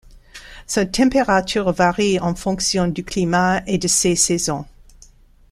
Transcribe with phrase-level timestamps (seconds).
[0.65, 4.65] Sa température varie en fonction du climat et de ses saisons.